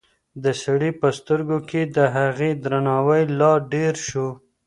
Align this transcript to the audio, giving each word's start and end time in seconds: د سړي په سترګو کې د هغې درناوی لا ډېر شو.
د 0.43 0.45
سړي 0.63 0.91
په 1.01 1.07
سترګو 1.17 1.57
کې 1.69 1.81
د 1.95 1.97
هغې 2.15 2.51
درناوی 2.63 3.23
لا 3.39 3.51
ډېر 3.73 3.93
شو. 4.07 4.27